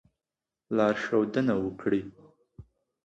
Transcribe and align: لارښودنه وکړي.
لارښودنه 0.75 1.53
وکړي. 1.63 2.01